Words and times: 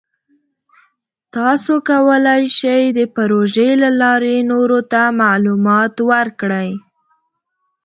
تاسو 1.35 1.73
کولی 1.89 2.43
شئ 2.57 2.83
د 2.97 2.99
پروژې 3.15 3.69
له 3.83 3.89
لارې 4.01 4.35
نورو 4.51 4.79
ته 4.91 5.01
معلومات 5.21 5.93
ورکړئ. 6.11 6.69